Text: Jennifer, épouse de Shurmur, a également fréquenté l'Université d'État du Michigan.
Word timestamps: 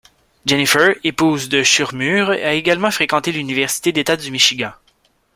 Jennifer, 0.47 0.95
épouse 1.03 1.47
de 1.47 1.61
Shurmur, 1.61 2.31
a 2.31 2.53
également 2.53 2.89
fréquenté 2.89 3.31
l'Université 3.31 3.91
d'État 3.91 4.17
du 4.17 4.31
Michigan. 4.31 4.71